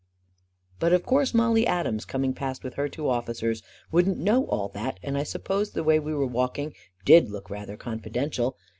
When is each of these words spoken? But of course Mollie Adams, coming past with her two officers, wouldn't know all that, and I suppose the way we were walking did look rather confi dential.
But 0.79 0.93
of 0.93 1.05
course 1.05 1.31
Mollie 1.31 1.67
Adams, 1.67 2.05
coming 2.05 2.33
past 2.33 2.63
with 2.63 2.73
her 2.73 2.89
two 2.89 3.07
officers, 3.07 3.61
wouldn't 3.91 4.17
know 4.17 4.47
all 4.47 4.67
that, 4.69 4.99
and 5.03 5.15
I 5.15 5.21
suppose 5.21 5.69
the 5.73 5.83
way 5.83 5.99
we 5.99 6.15
were 6.15 6.25
walking 6.25 6.73
did 7.05 7.29
look 7.29 7.51
rather 7.51 7.77
confi 7.77 8.11
dential. 8.11 8.55